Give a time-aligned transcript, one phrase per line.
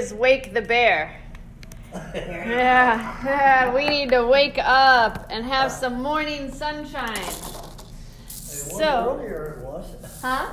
[0.00, 1.14] is wake the bear.
[2.14, 7.12] Yeah, yeah, we need to wake up and have some morning sunshine.
[7.18, 7.24] It
[8.28, 9.84] was So- earlier it was.
[10.22, 10.46] Huh?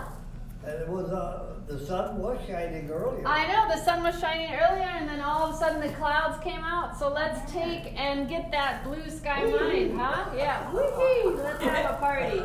[0.66, 3.26] And it was, uh, the sun was shining earlier.
[3.26, 6.38] I know the sun was shining earlier and then all of a sudden the clouds
[6.44, 6.98] came out.
[7.00, 10.26] So let's take and get that blue sky mind, huh?
[10.36, 11.42] Yeah, woohoo!
[11.44, 12.42] Let's have a party.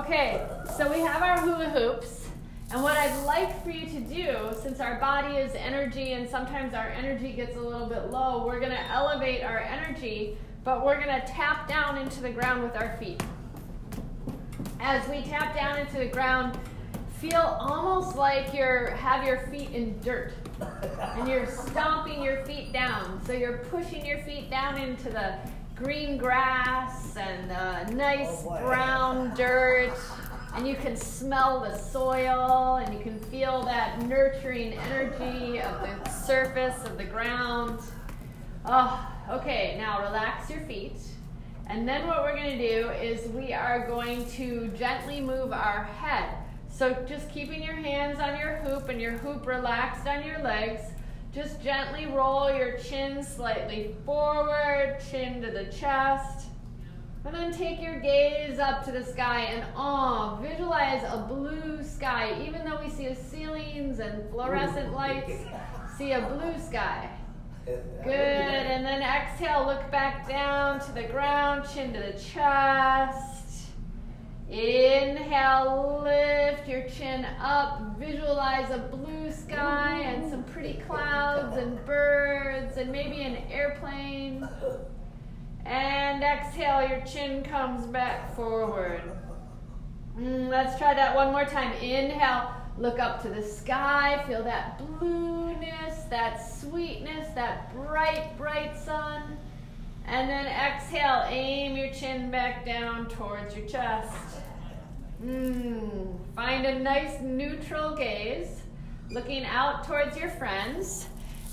[0.00, 0.46] Okay,
[0.76, 2.21] so we have our hula hoops.
[2.72, 6.72] And what I'd like for you to do, since our body is energy and sometimes
[6.72, 11.22] our energy gets a little bit low, we're gonna elevate our energy, but we're gonna
[11.26, 13.22] tap down into the ground with our feet.
[14.80, 16.58] As we tap down into the ground,
[17.18, 20.32] feel almost like you're have your feet in dirt
[20.88, 23.20] and you're stomping your feet down.
[23.26, 25.36] So you're pushing your feet down into the
[25.76, 29.92] green grass and the nice Oh, brown dirt.
[30.54, 36.10] And you can smell the soil and you can feel that nurturing energy of the
[36.10, 37.80] surface of the ground.
[38.66, 40.98] Oh, okay, now relax your feet.
[41.68, 45.84] And then what we're going to do is we are going to gently move our
[45.84, 46.28] head.
[46.68, 50.82] So just keeping your hands on your hoop and your hoop relaxed on your legs.
[51.34, 56.48] Just gently roll your chin slightly forward, chin to the chest.
[57.24, 62.36] And then take your gaze up to the sky and oh, visualize a blue sky.
[62.44, 65.32] Even though we see ceilings and fluorescent lights,
[65.96, 67.08] see a blue sky.
[67.64, 68.08] Good.
[68.08, 73.68] And then exhale, look back down to the ground, chin to the chest.
[74.48, 77.96] Inhale, lift your chin up.
[77.98, 84.48] Visualize a blue sky and some pretty clouds and birds and maybe an airplane.
[85.64, 89.02] And exhale, your chin comes back forward.
[90.18, 91.72] Mm, let's try that one more time.
[91.74, 99.38] Inhale, look up to the sky, feel that blueness, that sweetness, that bright, bright sun.
[100.06, 104.12] And then exhale, aim your chin back down towards your chest.
[105.24, 108.62] Mm, find a nice neutral gaze,
[109.10, 111.06] looking out towards your friends.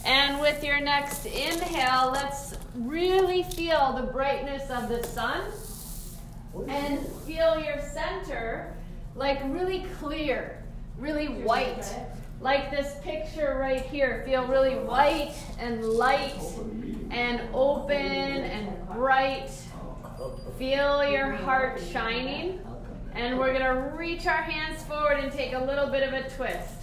[0.05, 5.41] And with your next inhale, let's really feel the brightness of the sun
[6.67, 8.75] and feel your center
[9.15, 10.63] like really clear,
[10.97, 11.85] really white.
[12.41, 14.23] Like this picture right here.
[14.25, 16.41] Feel really white and light
[17.11, 19.49] and open and bright.
[20.57, 22.61] Feel your heart shining.
[23.13, 26.29] And we're going to reach our hands forward and take a little bit of a
[26.29, 26.78] twist.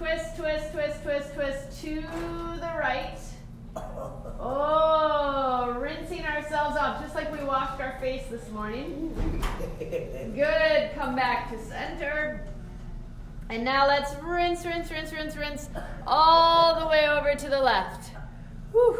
[0.00, 3.18] Twist, twist, twist, twist, twist to the right.
[4.42, 9.14] Oh, rinsing ourselves off just like we washed our face this morning.
[9.78, 10.92] Good.
[10.94, 12.48] Come back to center.
[13.50, 15.68] And now let's rinse, rinse, rinse, rinse, rinse
[16.06, 18.12] all the way over to the left.
[18.72, 18.98] Whew.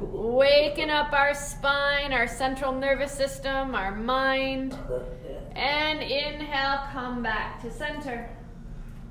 [0.00, 4.78] Waking up our spine, our central nervous system, our mind.
[5.54, 8.30] And inhale, come back to center.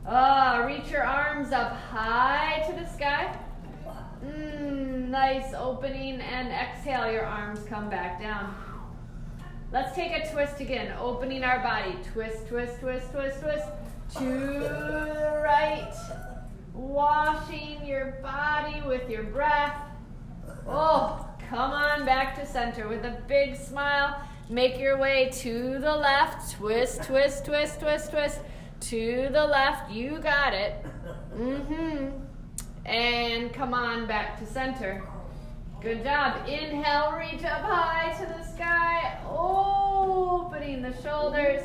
[0.10, 3.38] Ah, reach your arms up high to the sky.
[4.24, 6.22] Mm, nice opening.
[6.22, 8.56] And exhale, your arms come back down.
[9.74, 10.96] Let's take a twist again.
[10.98, 11.98] Opening our body.
[12.14, 13.68] Twist, twist, twist, twist, twist.
[14.20, 15.94] To the right.
[16.74, 19.76] Washing your body with your breath.
[20.66, 24.22] Oh, come on back to center with a big smile.
[24.50, 26.56] Make your way to the left.
[26.56, 28.40] Twist, twist, twist, twist, twist.
[28.80, 29.92] To the left.
[29.92, 30.86] You got it.
[31.36, 32.10] Mm-hmm.
[32.86, 35.04] And come on back to center.
[35.82, 36.48] Good job.
[36.48, 39.20] Inhale, reach up high to the sky.
[39.30, 41.62] Opening the shoulders.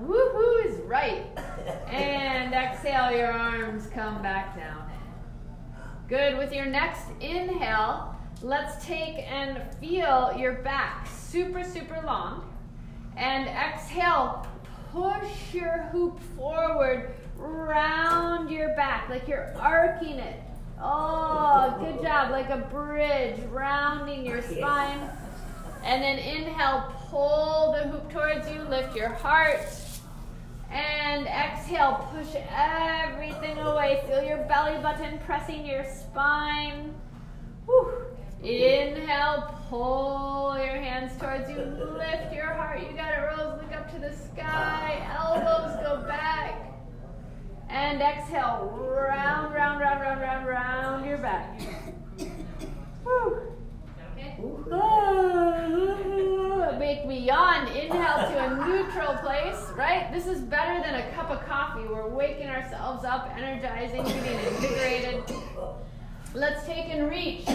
[0.00, 1.26] Woohoo is right.
[1.88, 4.90] And exhale, your arms come back down.
[6.08, 6.38] Good.
[6.38, 12.48] With your next inhale, let's take and feel your back super, super long.
[13.16, 14.46] And exhale,
[14.92, 20.40] push your hoop forward, round your back, like you're arcing it.
[20.80, 22.30] Oh, good job.
[22.30, 25.00] Like a bridge, rounding your spine.
[25.84, 29.60] And then inhale, pull the hoop towards you, lift your heart.
[30.70, 34.02] And exhale, push everything away.
[34.06, 36.94] Feel your belly button pressing your spine.
[37.66, 38.06] Whew.
[38.42, 41.56] Inhale, pull your hands towards you,
[41.96, 42.82] lift your heart.
[42.82, 43.58] You got it, Rose.
[43.62, 45.02] Look up to the sky.
[45.18, 46.60] Elbows go back.
[47.70, 51.58] And exhale, round, round, round, round, round, round your back.
[53.02, 53.40] Whew.
[54.70, 55.56] Ah.
[56.78, 57.66] Make me yawn.
[57.68, 60.12] Inhale to a neutral place, right?
[60.12, 61.88] This is better than a cup of coffee.
[61.88, 65.24] We're waking ourselves up, energizing, getting invigorated.
[66.34, 67.46] Let's take and reach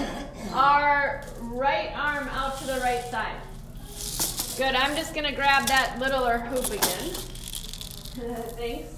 [0.54, 3.36] our right arm out to the right side.
[4.58, 4.76] Good.
[4.76, 7.14] I'm just going to grab that littler hoop again.
[8.56, 8.94] Thanks.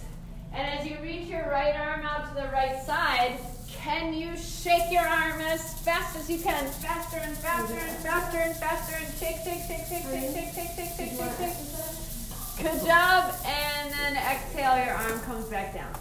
[0.54, 3.40] And as you reach your right arm out to the right side,
[3.70, 6.66] can you shake your arm as fast as you can?
[6.66, 10.72] Faster and faster and faster and faster and shake, shake, shake, shake, shake, shake, shake,
[10.76, 12.64] shake, shake, shake.
[12.64, 13.34] Good job.
[13.46, 15.94] And then exhale, your arm comes back down.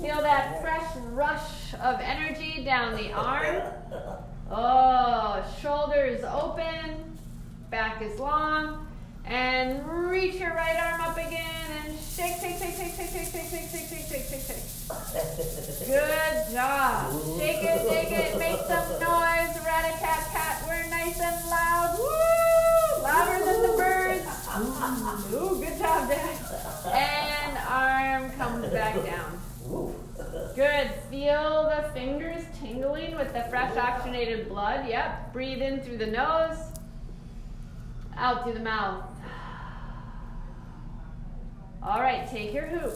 [0.00, 3.62] Feel that fresh rush of energy down the arm.
[4.50, 7.16] Oh, shoulders open,
[7.70, 8.86] back is long.
[9.24, 13.48] And reach your right arm up again and shake, shake, shake, shake, shake, shake, shake,
[13.48, 15.86] shake, shake, shake, shake, shake, shake.
[15.86, 17.12] Good job.
[17.38, 19.56] Shake it, shake it, make some noise.
[19.64, 20.64] Rat-a-tat-tat.
[20.68, 21.96] We're nice and loud.
[21.98, 23.02] Woo!
[23.02, 24.26] Louder than the birds.
[25.32, 26.36] Ooh, good job, Dad.
[26.92, 29.40] And arm comes back down.
[30.54, 30.90] Good.
[31.10, 34.88] Feel the fingers tingling with the fresh oxygenated blood.
[34.88, 35.32] Yep.
[35.32, 36.58] Breathe in through the nose,
[38.16, 39.04] out through the mouth.
[41.82, 42.94] All right, take your hoop.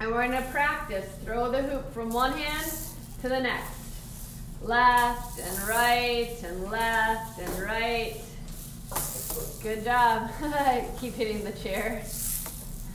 [0.00, 1.06] And we're going to practice.
[1.24, 2.72] Throw the hoop from one hand
[3.22, 3.74] to the next.
[4.62, 8.16] Left and right and left and right.
[9.62, 10.30] Good job.
[11.00, 12.04] Keep hitting the chair.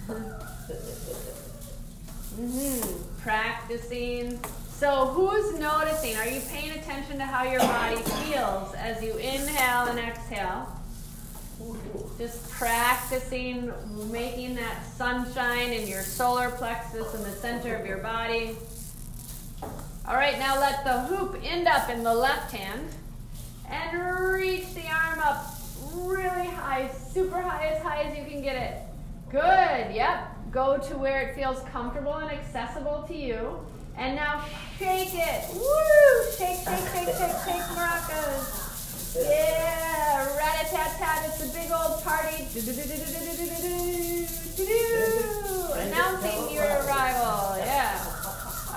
[2.40, 3.22] mm-hmm.
[3.22, 4.40] Practicing.
[4.70, 6.16] So, who's noticing?
[6.18, 10.68] Are you paying attention to how your body feels as you inhale and exhale?
[12.18, 13.72] Just practicing
[14.12, 18.56] making that sunshine in your solar plexus in the center of your body.
[20.06, 22.90] All right, now let the hoop end up in the left hand
[23.70, 25.56] and reach the arm up
[25.94, 28.80] really high, super high, as high as you can get it.
[29.32, 30.33] Good, yep.
[30.54, 33.58] Go to where it feels comfortable and accessible to you.
[33.98, 34.46] And now
[34.78, 35.46] shake it.
[35.52, 36.32] Woo!
[36.38, 38.70] Shake, shake, shake, shake, shake, maracas.
[39.16, 42.46] Yeah, rat-a-tat-tat, it's a big old party.
[45.76, 48.00] Announcing your arrival, yeah.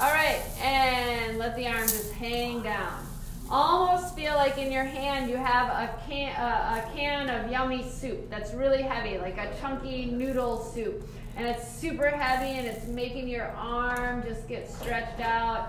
[0.00, 3.05] All right, and let the arm just hang down.
[3.48, 7.88] Almost feel like in your hand you have a can, uh, a can of yummy
[7.88, 11.08] soup that's really heavy, like a chunky noodle soup.
[11.36, 15.68] And it's super heavy and it's making your arm just get stretched out.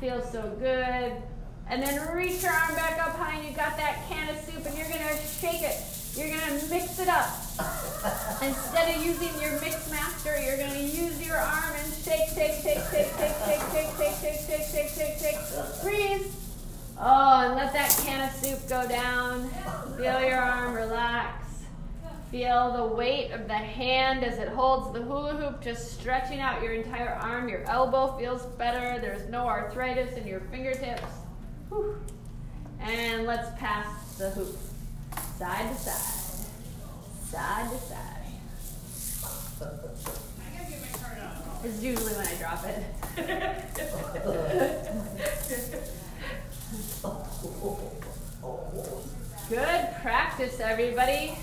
[0.00, 1.12] Feels so good.
[1.68, 4.64] And then reach your arm back up high and you got that can of soup
[4.64, 5.76] and you're gonna shake it.
[6.16, 7.28] You're gonna mix it up.
[8.42, 12.80] Instead of using your mix master, you're gonna use your arm and shake, shake, shake,
[12.90, 15.82] shake, shake, shake, shake, shake, shake, shake, shake, shake, shake.
[15.82, 16.26] Breathe.
[17.02, 19.48] Oh, and let that can of soup go down.
[19.96, 21.40] Feel your arm relax.
[22.30, 26.62] Feel the weight of the hand as it holds the hula hoop, just stretching out
[26.62, 27.48] your entire arm.
[27.48, 29.00] Your elbow feels better.
[29.00, 31.02] There's no arthritis in your fingertips.
[32.80, 34.56] And let's pass the hoop
[35.38, 36.46] side to side,
[37.24, 38.20] side to side.
[41.64, 42.84] It's usually when I drop it.
[49.50, 49.88] Good
[50.40, 51.36] practice, everybody.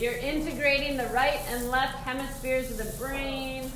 [0.00, 3.70] You're integrating the right and left hemispheres of the brain.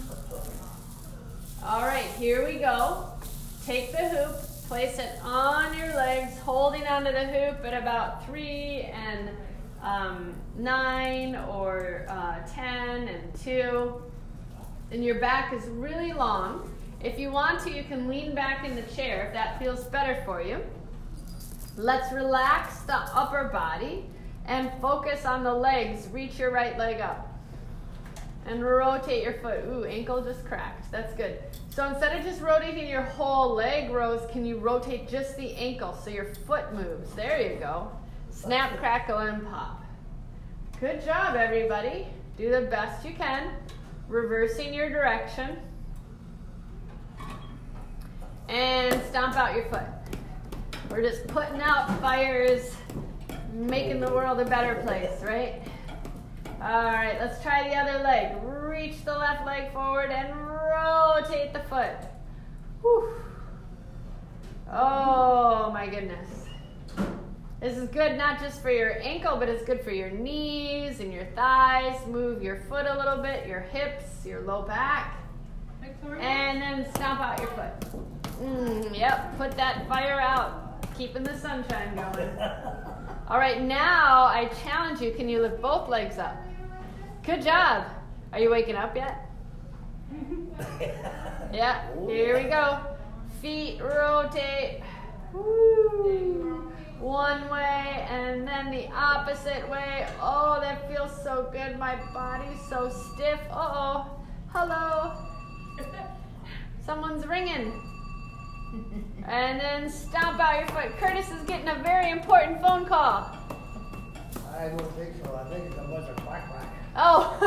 [1.65, 3.07] All right, here we go.
[3.65, 4.35] Take the hoop,
[4.67, 9.31] place it on your legs, holding onto the hoop at about three and
[9.83, 14.03] um, nine or uh, ten and two.
[14.91, 16.75] And your back is really long.
[17.01, 20.21] If you want to, you can lean back in the chair if that feels better
[20.25, 20.61] for you.
[21.77, 24.05] Let's relax the upper body
[24.47, 26.09] and focus on the legs.
[26.13, 27.29] Reach your right leg up.
[28.45, 29.65] And rotate your foot.
[29.67, 30.91] Ooh, ankle just cracked.
[30.91, 31.39] That's good.
[31.71, 35.95] So instead of just rotating your whole leg, Rose, can you rotate just the ankle
[35.95, 37.13] so your foot moves?
[37.15, 37.91] There you go.
[38.31, 39.85] Snap, crackle, and pop.
[40.81, 42.09] Good job, everybody.
[42.37, 43.53] Do the best you can.
[44.09, 45.57] Reversing your direction.
[48.49, 49.87] And stomp out your foot.
[50.93, 52.77] We're just putting out fires,
[53.55, 55.63] making the world a better place, right?
[56.61, 58.37] All right, let's try the other leg.
[58.45, 61.97] Reach the left leg forward and rotate the foot.
[62.83, 63.09] Whew.
[64.71, 66.29] Oh my goodness.
[67.63, 71.11] This is good not just for your ankle, but it's good for your knees and
[71.11, 72.07] your thighs.
[72.07, 75.23] Move your foot a little bit, your hips, your low back.
[76.19, 77.81] And then stomp out your foot.
[78.43, 82.31] Mm, yep, put that fire out keeping the sunshine going.
[83.29, 85.13] All right, now I challenge you.
[85.13, 86.37] Can you lift both legs up?
[87.25, 87.87] Good job.
[88.33, 89.29] Are you waking up yet?
[91.53, 92.79] Yeah, here we go.
[93.43, 94.81] Feet rotate.
[95.35, 96.73] Woo.
[96.99, 100.09] One way and then the opposite way.
[100.19, 101.79] Oh, that feels so good.
[101.79, 103.39] My body's so stiff.
[103.51, 104.11] Uh oh.
[104.49, 105.13] Hello.
[106.87, 107.92] Someone's ringing.
[109.27, 110.99] And then stomp out your foot.
[110.99, 113.31] Curtis is getting a very important phone call.
[114.59, 115.35] I don't think so.
[115.35, 116.67] I think it's a bunch of quack quack.
[116.97, 117.39] Oh.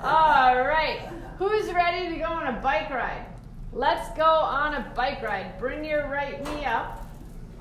[0.02, 1.08] All right.
[1.38, 3.26] Who's ready to go on a bike ride?
[3.72, 5.58] Let's go on a bike ride.
[5.58, 7.06] Bring your right knee up.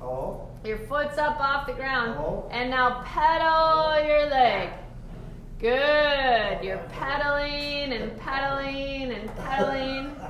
[0.02, 2.16] Oh, Your foot's up off the ground.
[2.20, 2.48] Oh.
[2.52, 4.70] And now pedal your leg.
[5.60, 6.07] Good.
[6.64, 10.16] You're pedaling and pedaling and pedaling.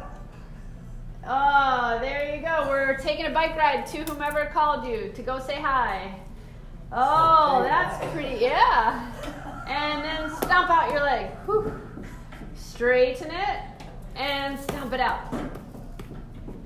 [1.29, 2.67] Oh, there you go.
[2.69, 6.17] We're taking a bike ride to whomever called you to go say hi.
[6.89, 9.11] Oh, that's pretty, yeah.
[9.67, 11.29] And then stomp out your leg.
[11.45, 11.73] Whew.
[12.55, 13.59] Straighten it
[14.15, 15.33] and stomp it out.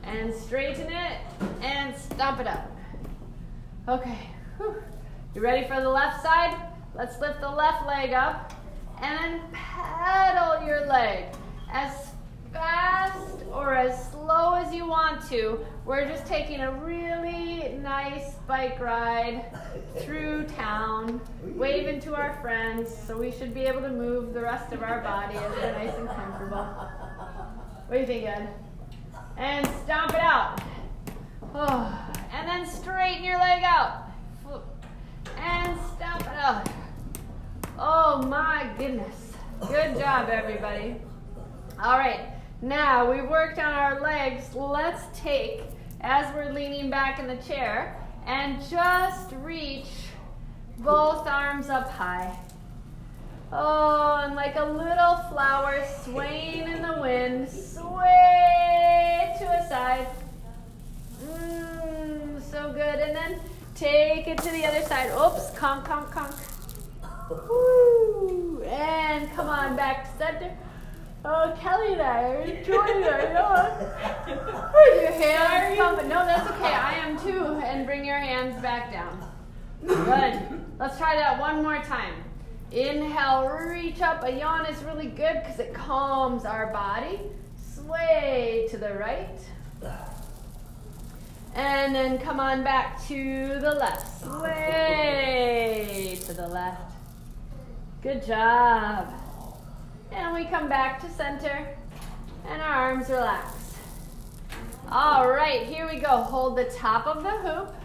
[0.04, 1.18] And straighten it
[1.64, 2.70] and stomp it out.
[3.88, 4.30] Okay.
[4.58, 4.76] Whew.
[5.34, 6.56] You ready for the left side?
[6.94, 8.54] Let's lift the left leg up
[9.02, 11.26] and then pedal your leg
[11.72, 12.12] as
[12.54, 15.60] fast or as slow as you want to.
[15.86, 19.46] We're just taking a really nice bike ride
[20.00, 24.72] through town, waving to our friends, so we should be able to move the rest
[24.72, 26.64] of our body as we're nice and comfortable.
[27.88, 28.50] What do you think, Ed?
[29.38, 30.62] And stomp it out.
[31.56, 34.04] Oh, and then straighten your leg out.
[35.38, 36.70] And stomp it out.
[37.84, 39.34] Oh my goodness.
[39.68, 40.98] Good job, everybody.
[41.82, 42.28] All right,
[42.62, 44.54] now we've worked on our legs.
[44.54, 45.64] Let's take,
[46.02, 49.88] as we're leaning back in the chair, and just reach
[50.78, 52.38] both arms up high.
[53.52, 60.08] Oh, and like a little flower swaying in the wind, sway to a side.
[61.26, 63.00] Mmm, so good.
[63.00, 63.40] And then
[63.74, 65.10] take it to the other side.
[65.20, 66.36] Oops, conk, conk, conk.
[67.50, 68.64] Woo.
[68.64, 70.58] And come on back to center.
[71.24, 73.72] Oh, Kelly and I are enjoying our yawn.
[74.74, 75.78] Where's your hands?
[75.78, 76.74] Come, no, that's okay.
[76.74, 77.62] I am too.
[77.64, 79.32] And bring your hands back down.
[79.86, 80.42] Good.
[80.80, 82.16] Let's try that one more time.
[82.72, 84.24] Inhale, reach up.
[84.24, 87.20] A yawn is really good because it calms our body.
[87.56, 89.40] Sway to the right.
[91.54, 94.24] And then come on back to the left.
[94.24, 96.91] Sway to the left.
[98.02, 99.14] Good job.
[100.12, 101.68] And we come back to center
[102.48, 103.78] and our arms relax.
[104.90, 106.24] All right, here we go.
[106.24, 107.76] Hold the top of the hoop.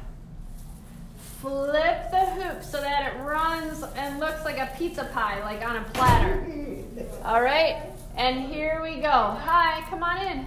[1.43, 5.77] Flip the hoop so that it runs and looks like a pizza pie, like on
[5.77, 6.47] a platter.
[7.23, 7.83] All right,
[8.17, 9.11] and here we go.
[9.11, 10.47] Hi, come on in.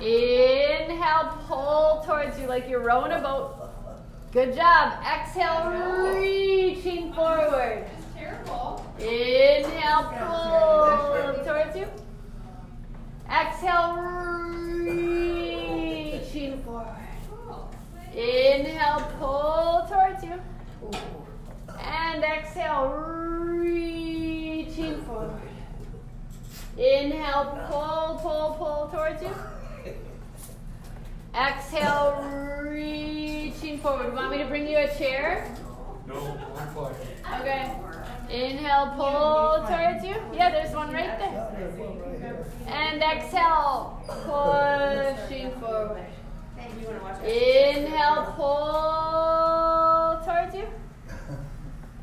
[0.00, 3.68] Inhale, pull towards you like you're rowing a boat.
[4.32, 4.94] Good job.
[5.04, 5.70] Exhale,
[6.16, 7.86] reaching forward.
[9.94, 11.86] Inhale, pull towards you.
[13.30, 13.94] Exhale,
[14.82, 16.96] reaching forward.
[18.12, 20.40] Inhale, pull towards you.
[21.80, 22.88] And exhale,
[23.54, 25.40] reaching forward.
[26.76, 29.30] Inhale, pull, pull, pull towards you.
[31.36, 32.24] Exhale,
[32.64, 34.12] reaching forward.
[34.12, 35.46] Want me to bring you a chair?
[36.08, 36.94] No, I'm fine.
[37.40, 37.93] Okay.
[38.30, 40.16] Inhale, pull towards you.
[40.32, 41.48] Yeah, there's one right there.
[42.66, 46.06] And exhale, pushing forward.
[47.24, 50.66] Inhale, pull towards you.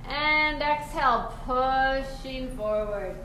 [0.07, 3.15] And exhale, pushing forward.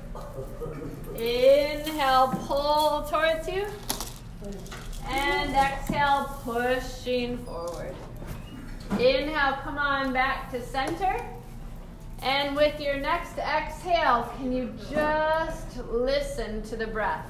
[1.14, 3.66] Inhale, pull towards you.
[5.08, 7.94] And exhale, pushing forward.
[8.92, 11.35] Inhale, come on back to center.
[12.22, 17.26] And with your next exhale, can you just listen to the breath?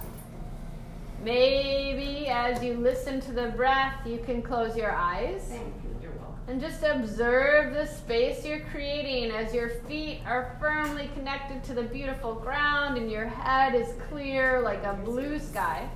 [1.23, 5.97] Maybe as you listen to the breath, you can close your eyes Thank you.
[6.01, 6.37] You're welcome.
[6.47, 11.83] and just observe the space you're creating as your feet are firmly connected to the
[11.83, 15.89] beautiful ground and your head is clear like a blue sky.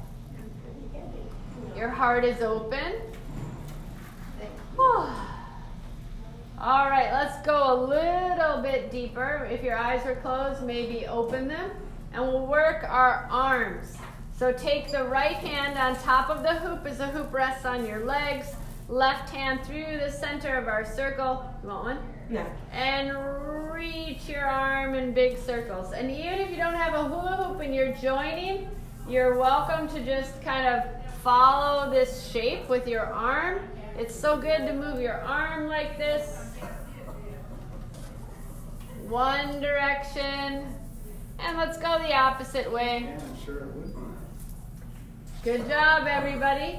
[1.77, 2.95] Your heart is open.
[6.63, 9.49] All right, let's go a little bit deeper.
[9.51, 11.71] If your eyes are closed, maybe open them.
[12.13, 13.97] And we'll work our arms.
[14.37, 17.87] So take the right hand on top of the hoop as the hoop rests on
[17.87, 18.49] your legs.
[18.91, 21.51] Left hand through the center of our circle.
[21.63, 21.99] You want one?
[22.29, 22.45] No.
[22.73, 23.17] And
[23.73, 25.95] reach your arm in big circles.
[25.95, 28.69] And even if you don't have a hula hoop and you're joining,
[29.09, 30.85] you're welcome to just kind of
[31.23, 33.61] follow this shape with your arm.
[33.97, 36.40] It's so good to move your arm like this.
[39.11, 40.73] One direction.
[41.41, 43.09] And let's go the opposite way.
[43.09, 44.01] Yeah, sure it would be.
[45.43, 46.79] Good job, everybody.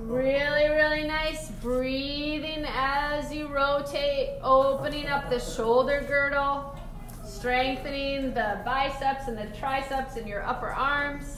[0.00, 1.52] Really, really nice.
[1.62, 6.76] Breathing as you rotate, opening up the shoulder girdle,
[7.24, 11.36] strengthening the biceps and the triceps in your upper arms.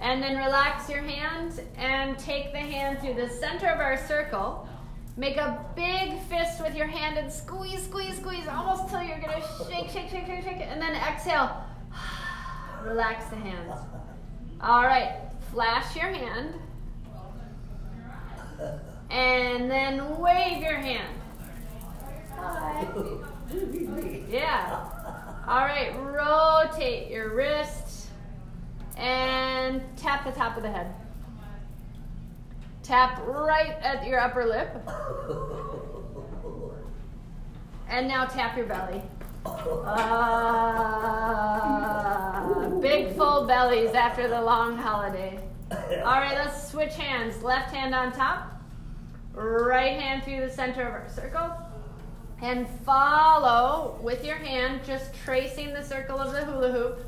[0.00, 4.68] And then relax your hand and take the hand through the center of our circle.
[5.16, 9.42] Make a big fist with your hand and squeeze, squeeze, squeeze, almost till you're gonna
[9.68, 11.64] shake, shake, shake, shake, shake, and then exhale.
[12.82, 13.78] Relax the hands.
[14.60, 15.16] All right,
[15.52, 16.54] flash your hand.
[19.10, 21.14] And then wave your hand.
[22.36, 22.86] Hi.
[24.30, 24.88] Yeah.
[25.46, 28.06] All right, rotate your wrist
[28.96, 30.94] and tap the top of the head.
[32.82, 34.76] Tap right at your upper lip.
[37.88, 39.02] And now tap your belly.
[39.44, 40.48] Ah,
[42.80, 45.38] big full bellies after the long holiday.
[45.70, 47.42] All right, let's switch hands.
[47.42, 48.60] Left hand on top,
[49.34, 51.50] right hand through the center of our circle.
[52.40, 56.98] And follow with your hand, just tracing the circle of the hula hoop.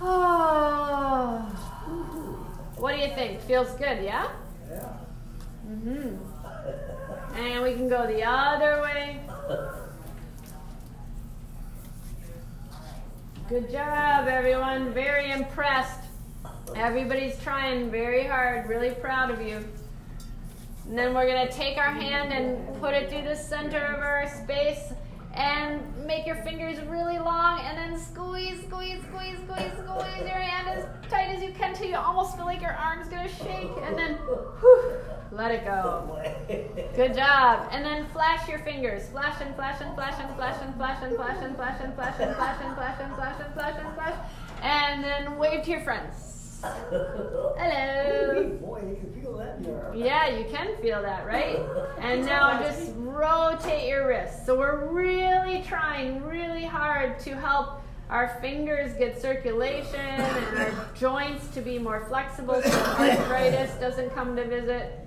[0.00, 1.59] Oh.
[2.80, 3.42] What do you think?
[3.42, 4.30] Feels good, yeah?
[4.68, 4.92] Yeah.
[5.68, 6.16] Mm-hmm.
[7.36, 9.20] And we can go the other way.
[13.48, 14.92] Good job, everyone.
[14.92, 16.00] Very impressed.
[16.74, 18.68] Everybody's trying very hard.
[18.68, 19.64] Really proud of you.
[20.88, 24.00] And then we're going to take our hand and put it through the center of
[24.00, 24.92] our space
[25.34, 30.68] and make your fingers really long and then squeeze, squeeze, squeeze, squeeze, squeeze your hand
[30.68, 33.96] as tight as you can till you almost feel like your arm's to shake and
[33.96, 34.14] then
[34.60, 35.00] whew,
[35.32, 36.18] let it go.
[36.96, 37.68] Good job.
[37.70, 39.08] And then flash your fingers.
[39.10, 42.20] Flash and flash and flash and flash and flash and flash and flash and flash
[42.20, 44.14] and flash and flash and flash and flash and flash.
[44.62, 46.60] And then wave to your friends.
[46.62, 48.58] Hello.
[48.60, 49.49] Boy, you can feel that in your arm.
[49.94, 51.60] Yeah, you can feel that, right?
[52.00, 54.46] And now just rotate your wrists.
[54.46, 61.46] So we're really trying really hard to help our fingers get circulation and our joints
[61.48, 65.06] to be more flexible so arthritis doesn't come to visit.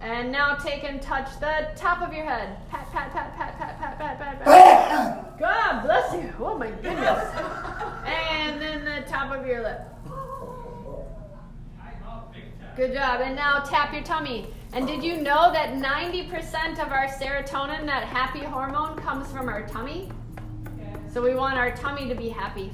[0.00, 2.56] And now take and touch the top of your head.
[2.70, 5.38] Pat, pat, pat, pat, pat, pat, pat, pat, pat.
[5.40, 6.32] God bless you.
[6.38, 7.34] Oh my goodness.
[8.06, 9.80] And then the top of your lip.
[12.78, 13.22] Good job.
[13.22, 14.46] And now tap your tummy.
[14.72, 19.66] And did you know that 90% of our serotonin, that happy hormone, comes from our
[19.66, 20.08] tummy?
[21.12, 22.70] So we want our tummy to be happy.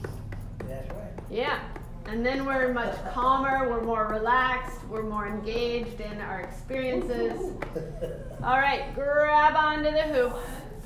[0.68, 1.10] That's right.
[1.30, 1.58] Yeah.
[2.04, 7.56] And then we're much calmer, we're more relaxed, we're more engaged in our experiences.
[8.42, 10.36] All right, grab onto the hoop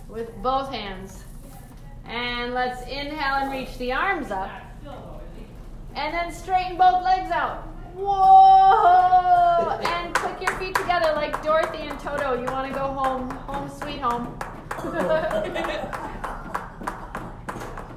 [0.09, 1.25] with both hands.
[2.05, 4.53] And let's inhale and reach the arms up.
[5.97, 7.68] And then straighten both legs out.
[7.99, 9.81] Whoa!
[9.89, 12.41] And click your feet together like Dorothy and Toto.
[12.41, 14.39] You want to go home, home sweet home.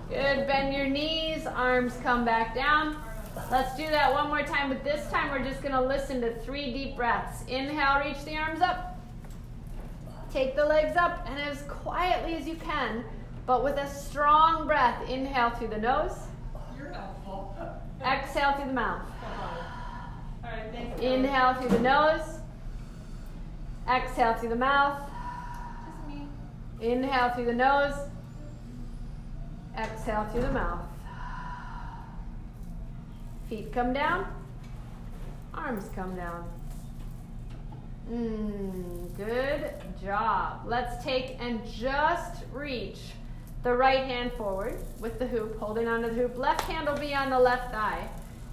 [0.10, 0.48] Good.
[0.48, 2.98] Bend your knees, arms come back down.
[3.50, 6.34] Let's do that one more time, but this time we're just going to listen to
[6.42, 7.44] three deep breaths.
[7.48, 9.00] Inhale, reach the arms up.
[10.32, 13.04] Take the legs up, and as quietly as you can,
[13.46, 16.14] but with a strong breath, inhale through the nose,
[18.02, 19.02] exhale through the mouth.
[20.52, 21.00] Right.
[21.00, 22.40] Inhale through the nose,
[23.90, 25.00] exhale through the mouth.
[26.80, 27.96] Inhale through the nose,
[29.78, 30.82] exhale through the mouth.
[33.50, 34.26] Feet come down,
[35.54, 36.50] arms come down.
[38.12, 40.62] Mm, good job.
[40.66, 43.00] Let's take and just reach
[43.64, 46.38] the right hand forward with the hoop, holding onto the hoop.
[46.38, 48.10] Left hand will be on the left thigh.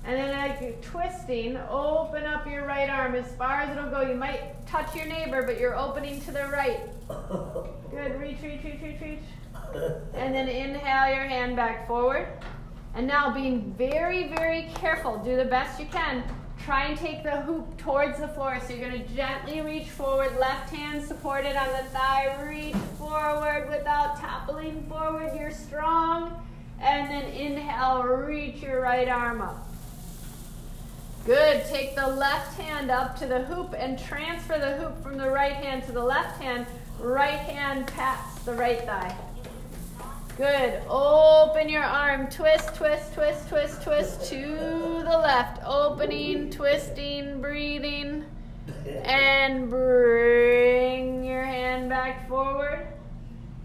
[0.09, 4.01] And then as you're twisting, open up your right arm as far as it'll go.
[4.01, 6.81] You might touch your neighbor, but you're opening to the right.
[7.91, 8.19] Good.
[8.19, 9.19] Reach, reach, reach, reach, reach.
[10.15, 12.27] And then inhale your hand back forward.
[12.95, 15.19] And now being very, very careful.
[15.19, 16.25] Do the best you can.
[16.65, 18.63] Try and take the hoop towards the floor.
[18.67, 20.35] So you're to gently reach forward.
[20.41, 22.35] Left hand supported on the thigh.
[22.49, 25.39] Reach forward without toppling forward.
[25.39, 26.43] You're strong.
[26.81, 29.67] And then inhale, reach your right arm up.
[31.27, 31.65] Good.
[31.67, 35.53] Take the left hand up to the hoop and transfer the hoop from the right
[35.53, 36.67] hand to the left hand.
[36.99, 39.17] Right hand pats the right thigh.
[40.39, 40.81] Good.
[40.89, 42.29] Open your arm.
[42.29, 44.47] Twist, twist, twist, twist, twist to
[45.05, 45.61] the left.
[45.67, 48.25] Opening, twisting, breathing.
[49.03, 52.87] And bring your hand back forward.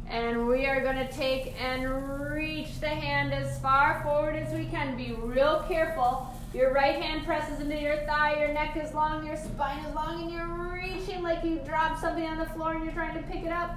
[0.08, 4.66] And we are going to take and reach the hand as far forward as we
[4.66, 4.98] can.
[4.98, 6.28] Be real careful.
[6.54, 10.22] Your right hand presses into your thigh, your neck is long, your spine is long,
[10.22, 13.44] and you're reaching like you dropped something on the floor and you're trying to pick
[13.44, 13.76] it up.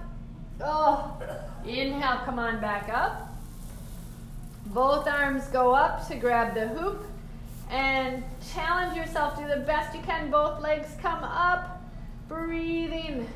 [0.61, 1.17] Oh,
[1.65, 3.35] inhale, come on back up.
[4.67, 7.03] Both arms go up to grab the hoop
[7.71, 9.39] and challenge yourself.
[9.39, 10.31] Do the best you can.
[10.31, 11.83] Both legs come up.
[12.29, 13.27] Breathing.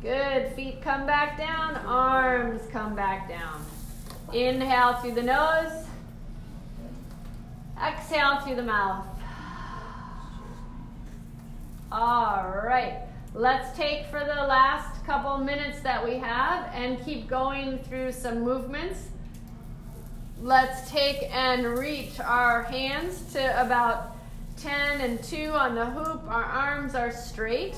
[0.00, 0.52] Good.
[0.52, 1.76] Feet come back down.
[1.76, 3.64] Arms come back down.
[4.32, 5.87] Inhale through the nose.
[7.82, 9.06] Exhale through the mouth.
[11.90, 13.02] All right.
[13.34, 18.40] Let's take for the last couple minutes that we have and keep going through some
[18.40, 19.08] movements.
[20.40, 24.16] Let's take and reach our hands to about
[24.56, 26.22] 10 and 2 on the hoop.
[26.28, 27.76] Our arms are straight.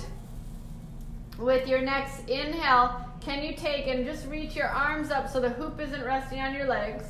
[1.38, 5.50] With your next inhale, can you take and just reach your arms up so the
[5.50, 7.04] hoop isn't resting on your legs?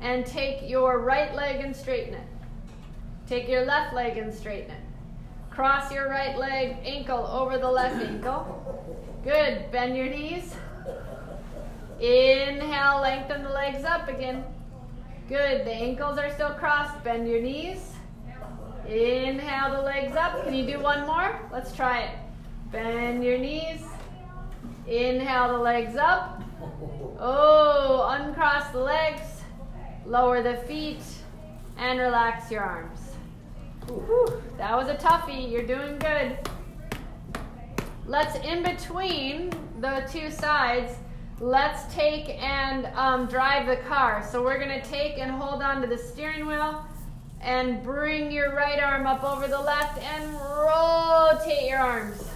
[0.00, 2.26] And take your right leg and straighten it.
[3.26, 4.80] Take your left leg and straighten it.
[5.50, 8.64] Cross your right leg, ankle over the left ankle.
[9.24, 9.70] Good.
[9.72, 10.54] Bend your knees.
[12.00, 14.44] Inhale, lengthen the legs up again.
[15.28, 15.66] Good.
[15.66, 17.02] The ankles are still crossed.
[17.02, 17.92] Bend your knees.
[18.86, 20.44] Inhale the legs up.
[20.44, 21.38] Can you do one more?
[21.52, 22.16] Let's try it.
[22.70, 23.82] Bend your knees.
[24.86, 26.42] Inhale the legs up.
[27.18, 29.37] Oh, uncross the legs.
[30.08, 31.02] Lower the feet
[31.76, 32.98] and relax your arms.
[33.86, 35.52] Whew, that was a toughie.
[35.52, 36.38] You're doing good.
[38.06, 40.94] Let's in between the two sides,
[41.40, 44.26] let's take and um, drive the car.
[44.26, 46.86] So we're going to take and hold on to the steering wheel
[47.42, 52.26] and bring your right arm up over the left and rotate your arms.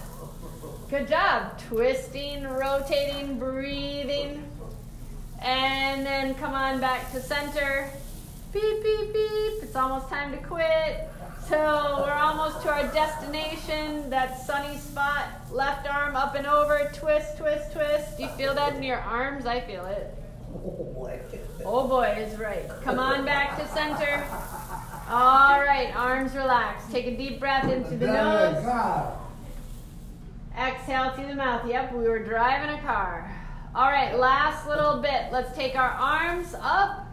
[0.91, 1.57] Good job.
[1.69, 4.47] Twisting, rotating, breathing.
[5.43, 7.89] And then come on back to center.
[8.53, 9.63] Beep, beep, beep.
[9.63, 11.09] It's almost time to quit.
[11.49, 15.25] So we're almost to our destination, that sunny spot.
[15.51, 18.17] Left arm up and over, twist, twist, twist.
[18.17, 19.45] Do you feel that in your arms?
[19.45, 20.15] I feel it.
[20.55, 21.19] Oh boy,
[21.65, 22.69] Oh boy is right.
[22.83, 24.25] Come on back to center.
[25.09, 26.89] All right, arms relaxed.
[26.91, 28.63] Take a deep breath into the nose.
[30.57, 31.67] Exhale through the mouth.
[31.67, 33.29] Yep, we were driving a car.
[33.75, 35.31] All right, last little bit.
[35.31, 37.07] Let's take our arms up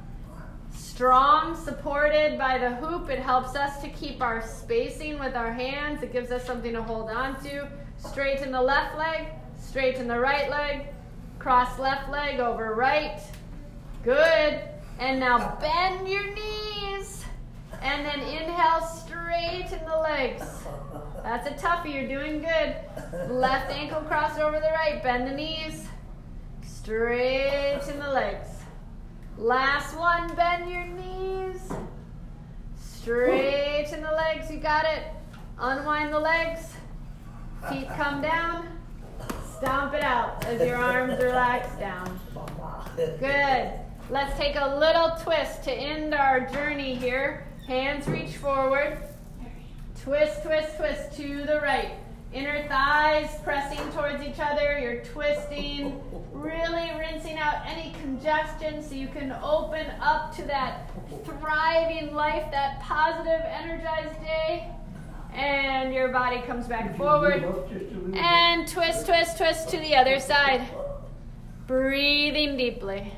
[0.74, 3.08] strong, supported by the hoop.
[3.08, 6.02] It helps us to keep our spacing with our hands.
[6.02, 7.66] It gives us something to hold on to.
[7.96, 10.88] Straighten the left leg, straighten the right leg,
[11.38, 13.22] cross left leg over right.
[14.04, 14.60] Good.
[14.98, 17.24] And now bend your knees.
[17.80, 20.44] And then inhale, straighten the legs.
[21.22, 21.94] That's a toughie.
[21.94, 22.76] You're doing good.
[23.30, 25.02] Left ankle crossed over the right.
[25.02, 25.86] Bend the knees.
[26.82, 28.48] Straighten the legs.
[29.36, 31.60] Last one, bend your knees.
[32.80, 35.04] Straighten the legs, you got it.
[35.58, 36.72] Unwind the legs.
[37.68, 38.78] Feet come down.
[39.58, 42.18] Stomp it out as your arms relax down.
[42.96, 43.72] Good.
[44.08, 47.46] Let's take a little twist to end our journey here.
[47.66, 49.02] Hands reach forward.
[50.02, 51.92] Twist, twist, twist to the right.
[52.32, 54.78] Inner thighs pressing towards each other.
[54.78, 56.00] You're twisting,
[56.32, 60.90] really rinsing out any congestion so you can open up to that
[61.24, 64.70] thriving life, that positive, energized day.
[65.32, 67.44] And your body comes back forward.
[68.14, 70.68] And twist, twist, twist to the other side.
[71.66, 73.12] Breathing deeply.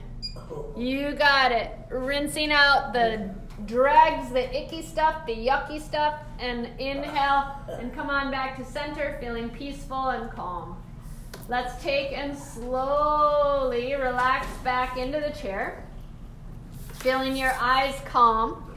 [0.76, 1.70] You got it.
[1.90, 3.34] Rinsing out the
[3.66, 9.16] dregs, the icky stuff, the yucky stuff, and inhale and come on back to center,
[9.20, 10.82] feeling peaceful and calm.
[11.48, 15.84] Let's take and slowly relax back into the chair,
[16.94, 18.70] feeling your eyes calm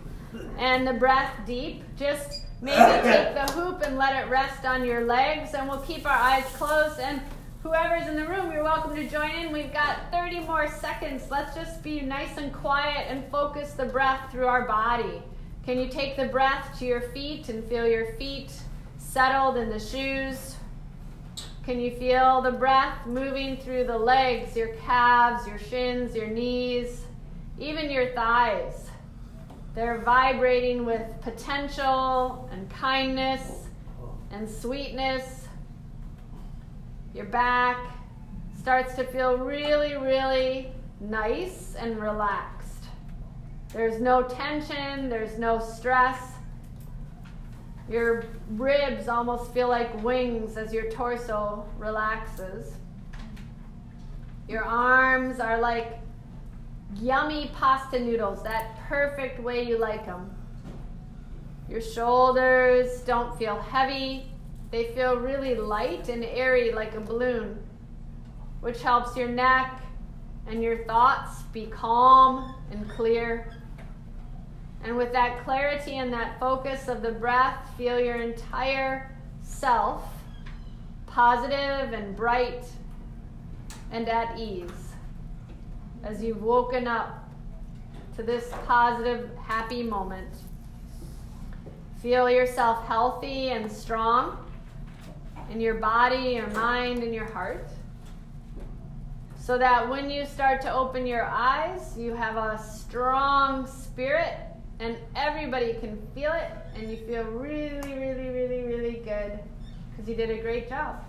[0.58, 1.84] and the breath deep.
[1.98, 6.06] Just maybe take the hoop and let it rest on your legs, and we'll keep
[6.06, 7.22] our eyes closed and
[7.66, 9.52] Whoever's in the room, you're welcome to join in.
[9.52, 11.32] We've got 30 more seconds.
[11.32, 15.24] Let's just be nice and quiet and focus the breath through our body.
[15.66, 18.52] Can you take the breath to your feet and feel your feet
[19.00, 20.58] settled in the shoes?
[21.64, 27.02] Can you feel the breath moving through the legs, your calves, your shins, your knees,
[27.58, 28.92] even your thighs?
[29.74, 33.66] They're vibrating with potential and kindness
[34.30, 35.45] and sweetness
[37.16, 37.78] your back,
[38.60, 42.84] starts to feel really, really nice and relaxed.
[43.72, 46.20] There's no tension, there's no stress.
[47.90, 52.74] Your ribs almost feel like wings as your torso relaxes.
[54.50, 56.00] Your arms are like
[56.96, 60.36] yummy pasta noodles, that perfect way you like them.
[61.70, 64.26] Your shoulders don't feel heavy,
[64.76, 67.58] they feel really light and airy like a balloon,
[68.60, 69.82] which helps your neck
[70.48, 73.54] and your thoughts be calm and clear.
[74.84, 80.04] And with that clarity and that focus of the breath, feel your entire self
[81.08, 82.66] positive and bright
[83.94, 84.92] and at ease
[86.04, 87.30] as you've woken up
[88.18, 90.34] to this positive, happy moment.
[92.02, 94.45] Feel yourself healthy and strong
[95.52, 97.68] in your body, your mind, and your heart.
[99.38, 104.38] So that when you start to open your eyes, you have a strong spirit
[104.80, 109.40] and everybody can feel it and you feel really, really, really, really good
[109.92, 111.04] because you did a great job.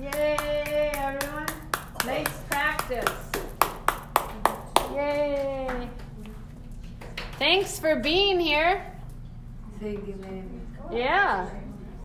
[0.00, 1.46] Yay, everyone.
[2.04, 3.12] Nice practice.
[4.94, 5.88] Yay.
[7.38, 8.84] Thanks for being here.
[9.80, 10.60] Thank you, baby.
[10.92, 11.50] Yeah.